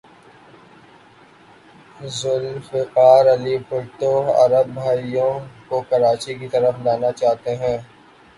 ذوالفقار 2.11 3.23
علی 3.33 3.55
بھٹو 3.69 4.13
عرب 4.43 4.67
بھائیوں 4.73 5.31
کو 5.69 5.81
کراچی 5.89 6.33
کی 6.39 6.47
طرف 6.47 6.75
لانا 6.85 7.11
چاہتے 7.13 7.55
تھے۔ 7.57 7.77